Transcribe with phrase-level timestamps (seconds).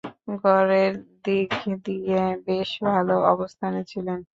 [0.43, 0.93] গড়ের
[1.25, 1.51] দিক
[1.85, 4.19] দিয়ে বেশ ভালো অবস্থানে ছিলেন।